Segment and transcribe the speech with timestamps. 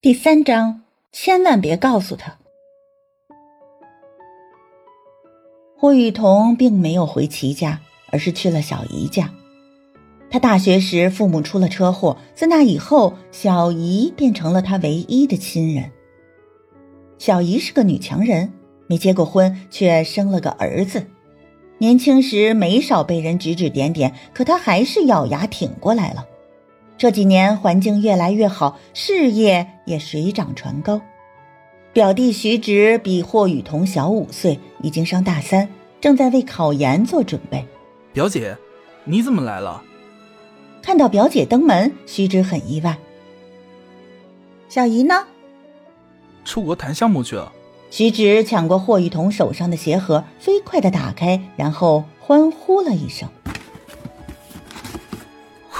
[0.00, 2.38] 第三章，千万别告诉他。
[5.76, 7.80] 霍雨桐并没有回齐家，
[8.12, 9.28] 而是去了小姨家。
[10.30, 15.90] 他大学时父母出了车祸，自那以后，小姨变成了他唯一的亲人。
[17.18, 18.52] 小姨是个女强人，
[18.86, 21.04] 没结过婚，却生了个儿子。
[21.78, 26.24] 年轻时没少被人指指点点，可她还是咬牙挺过来了。
[26.98, 31.00] 这几年环境越来越好，事业也水涨船高。
[31.92, 35.68] 表弟徐直比霍雨桐小五岁，已经上大三，
[36.00, 37.64] 正在为考研做准备。
[38.12, 38.56] 表姐，
[39.04, 39.80] 你怎么来了？
[40.82, 42.98] 看到表姐登门，徐直很意外。
[44.68, 45.24] 小姨呢？
[46.44, 47.52] 出国谈项目去了。
[47.90, 53.28] 徐直抢过霍雨桐手上的鞋盒，飞快的打开，然后欢呼了一声：“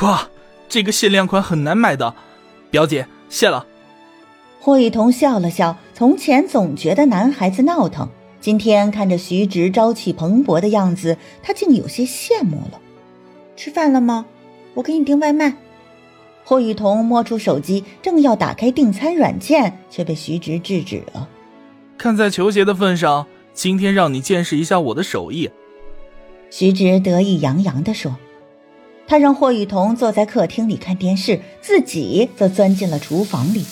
[0.00, 0.28] 哇！”
[0.68, 2.14] 这个限量款很难买的，
[2.70, 3.66] 表姐谢了。
[4.60, 8.08] 霍雨桐笑了笑，从前总觉得男孩子闹腾，
[8.40, 12.80] 今天看着徐直朝气蓬勃的样子，他竟有些羡慕了。
[13.56, 14.26] 吃饭了吗？
[14.74, 15.56] 我给你订外卖。
[16.44, 21.28] 霍雨桐摸出手机，正要打开订餐软件，却被徐直制止了。
[21.96, 25.50] 看在球鞋的份上，今天让你见识一下我的手艺。
[26.50, 28.14] 徐直得意洋洋地说。
[29.08, 33.64] 他让霍雨桐坐在客厅里看电视，自己则钻进了厨房里。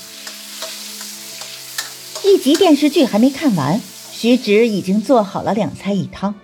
[2.25, 3.79] 一集电视剧还没看完，
[4.11, 6.35] 徐直已经做好了两菜一汤，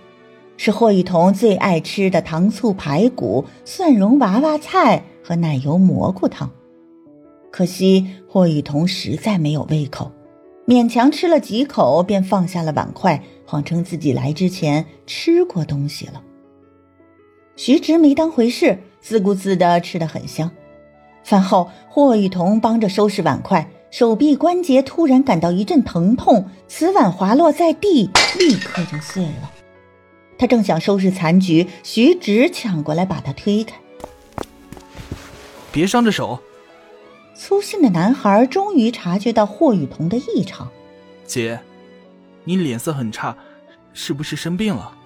[0.58, 6.50] 是霍雨桐最爱吃的糖醋排骨、蒜蓉娃娃菜和奶油蘑菇汤。
[7.50, 10.12] 可惜霍雨桐实在没有胃口，
[10.66, 16.22] 勉强吃了几口便放下了碗筷，谎称自己来之前吃过东西了。
[17.56, 20.50] 徐直没当回事，自顾自的吃得很香。
[21.24, 29.50] 饭后，霍雨桐帮着收拾碗筷，手臂关节突然感到一阵疼痛，瓷碗滑落在地，立刻就碎了。
[30.38, 33.76] 他正想收拾残局，徐直抢过来把他推开
[35.70, 36.40] ：“别伤着手。”
[37.36, 40.68] 粗心的男孩终于察觉到霍雨桐的异常
[41.24, 41.60] ：“姐，
[42.44, 43.36] 你脸色很差，
[43.92, 44.96] 是不是生病了？”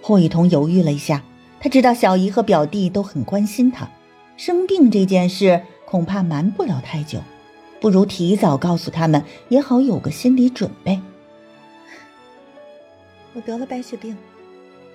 [0.00, 1.24] 霍雨桐犹豫了一下。
[1.64, 3.88] 他知道小姨和表弟都很关心他，
[4.36, 7.18] 生病这件事恐怕瞒不了太久，
[7.80, 11.00] 不如提早告诉他们，也好有个心理准备。
[13.32, 14.14] 我得了白血病，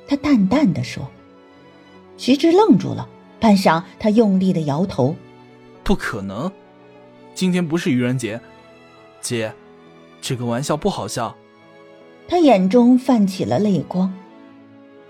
[0.08, 1.10] 他淡淡的说。
[2.18, 3.10] 徐志愣住了，
[3.40, 5.16] 半晌，他用力的摇头
[5.84, 6.52] ：“不可能，
[7.34, 8.40] 今天不是愚人节，
[9.22, 9.52] 姐，
[10.22, 11.36] 这个玩笑不好笑。”
[12.30, 14.14] 他眼中泛起了泪光。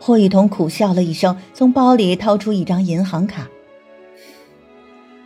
[0.01, 3.49] 霍雨桐苦笑了一声，从包里掏出一张银行卡，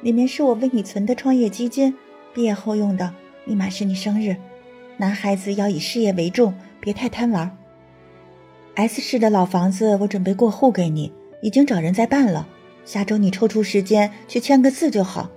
[0.01, 1.94] 里面是我为你存的创业基金，
[2.34, 3.13] 毕业后用的。
[3.45, 4.35] 密码是你生日。
[4.97, 7.56] 男孩子要以事业为重，别太贪玩。
[8.75, 11.11] S 市的老房子我准备过户给你，
[11.41, 12.47] 已经找人在办了。
[12.84, 15.29] 下周你抽出时间去签个字就好。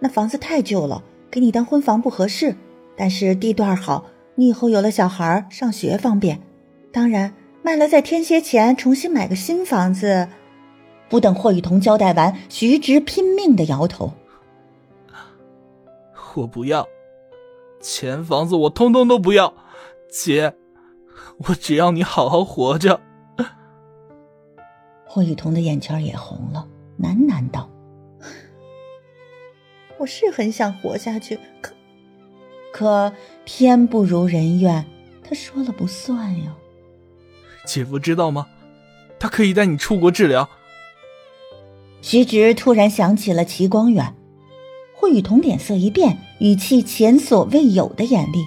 [0.00, 2.56] 那房子太旧了，给你当婚房不合适，
[2.96, 6.40] 但是地段好，你以后有了小孩上学方便。
[6.90, 7.32] 当然。
[7.62, 10.28] 卖了再添些钱，重新买个新房子。
[11.08, 14.12] 不等霍雨桐交代完，徐直拼命的摇头
[16.36, 16.86] ：“我不要，
[17.80, 19.52] 钱房子我通通都不要，
[20.08, 20.54] 姐，
[21.48, 23.00] 我只要你好好活着。”
[25.04, 26.64] 霍雨桐的眼圈也红了，
[27.00, 27.68] 喃喃道
[29.98, 31.74] ：“我是很想活下去，可
[32.72, 33.12] 可
[33.44, 34.86] 天不如人愿，
[35.24, 36.54] 他说了不算呀。”
[37.66, 38.46] 姐夫知道吗？
[39.18, 40.48] 他可以带你出国治疗。
[42.02, 44.14] 徐直突然想起了齐光远，
[44.94, 48.44] 霍雨桐脸色一变，语气前所未有的严厉：“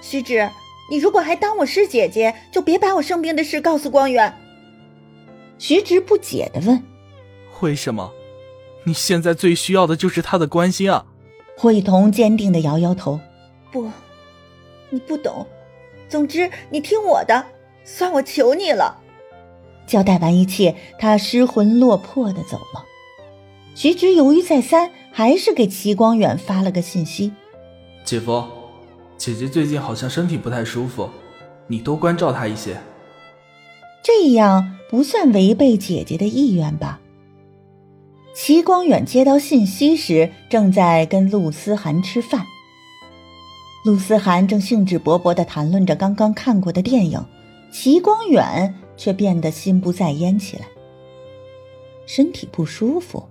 [0.00, 0.48] 徐直，
[0.88, 4.32] 你如果还当我是姐姐，就别把我生病的事告诉光远。”
[5.58, 6.82] 徐直不解的问
[7.60, 8.12] ：“为什么？
[8.84, 11.04] 你现在最需要的就是他的关心啊！”
[11.58, 13.18] 霍雨桐坚定的摇摇头
[13.72, 13.90] ：“不，
[14.88, 15.44] 你不懂。
[16.08, 17.44] 总之，你听我的。”
[17.84, 18.98] 算我求你了。
[19.86, 22.84] 交代完一切，他失魂落魄的走了。
[23.74, 27.32] 徐直犹豫再三，还是给齐光远发了个信息
[28.04, 28.44] ：“姐夫，
[29.16, 31.08] 姐姐最近好像身体不太舒服，
[31.66, 32.76] 你多关照她一些。”
[34.02, 37.00] 这样不算违背姐姐的意愿吧？
[38.34, 42.44] 齐光远接到信息时，正在跟陆思涵吃饭。
[43.84, 47.24] 陆思涵正兴致勃勃的谈论着刚刚看过的电影。
[47.70, 50.66] 齐光远却变得心不在焉起来。
[52.06, 53.28] 身体不舒服，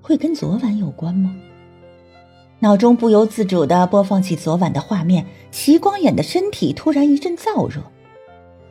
[0.00, 1.34] 会跟昨晚有关吗？
[2.58, 7.82] 脑中不由自主的播放起昨晚的画面，齐光远的身体突然一阵燥热。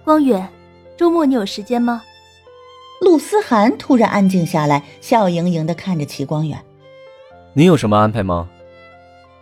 [0.03, 0.49] 光远，
[0.97, 2.03] 周末你有时间吗？
[3.01, 6.59] 陆思涵突然安静下来，笑盈盈的看着齐光远。
[7.53, 8.49] 你有什么安排吗？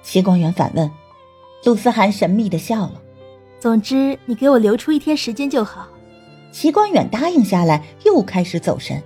[0.04, 0.90] 齐光远反问。
[1.64, 3.02] 陆思涵神秘的笑了。
[3.59, 5.88] 总之，你给我留出一天时间就好。
[6.51, 9.01] 齐光远答应下来，又开始走神。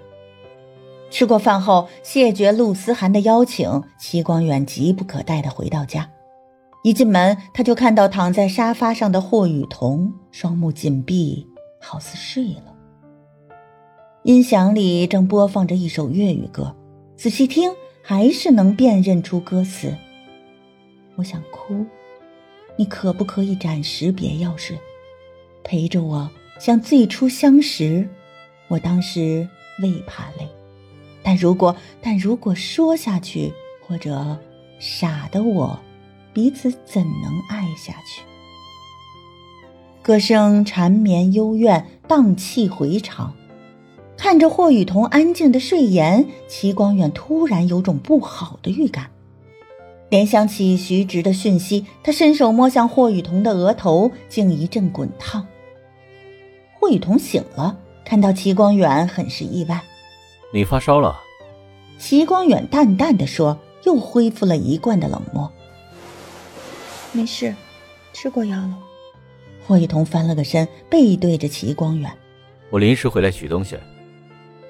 [1.09, 6.09] 吃过饭后，谢绝陆思涵的邀请，齐光远急不可待的回到家。
[6.83, 11.45] 一进门，他就看到躺在沙发上的霍雨桐，双目紧闭，
[11.79, 12.73] 好似睡了。
[14.23, 16.75] 音响里正播放着一首粤语歌，
[17.15, 17.71] 仔细听，
[18.01, 19.93] 还是能辨认出歌词。
[21.15, 21.85] 我想哭，
[22.75, 24.77] 你可不可以暂时别要睡，
[25.63, 26.29] 陪着我，
[26.59, 28.07] 像最初相识。
[28.67, 29.47] 我当时
[29.81, 30.47] 未怕累。
[31.21, 33.53] 但如果但如果说下去，
[33.85, 34.37] 或者
[34.79, 35.79] 傻的我，
[36.33, 38.23] 彼此怎能爱下去？
[40.01, 43.33] 歌声缠绵幽怨，荡气回肠。
[44.17, 49.11] 看着霍雨桐安静的睡颜，齐光远突然有种不好的预感。
[50.11, 55.47] 联想起徐直的讯息，他伸手摸向霍雨桐的额头，竟一阵滚烫。
[56.77, 59.81] 霍雨桐醒了，看到齐光远，很是意外。
[60.53, 61.17] 你发烧了，
[61.97, 65.49] 齐光远淡淡的说，又恢复了一贯的冷漠。
[67.13, 67.55] 没事，
[68.11, 68.77] 吃过药了。
[69.65, 72.11] 霍雨桐翻了个身，背对着齐光远。
[72.69, 73.77] 我临时回来取东西。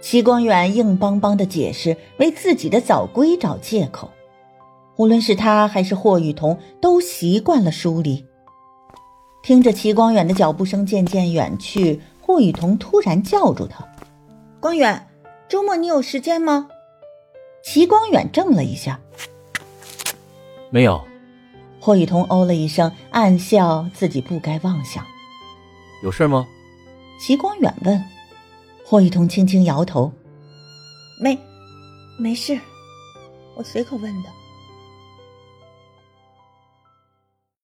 [0.02, 4.12] 齐光远硬邦邦的解释，为自己的早归找借口。
[4.98, 8.26] 无论是他还是霍雨桐，都习惯了疏离。
[9.44, 13.88] 听着齐光远的脚步声渐渐远去，霍雨桐突然叫住他
[14.60, 15.08] ：“光远。”
[15.50, 16.70] 周末你有时间吗？
[17.62, 19.02] 齐光远怔了一下，
[20.70, 21.04] 没有。
[21.80, 25.06] 霍雨桐哦了一声，暗笑自己不该妄想。
[26.04, 26.48] 有事吗？
[27.20, 28.02] 齐光远问。
[28.86, 30.12] 霍雨桐轻轻摇头，
[31.20, 31.38] 没，
[32.18, 32.58] 没事，
[33.56, 34.30] 我随口问的。